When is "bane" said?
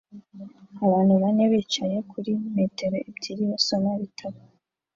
1.21-1.43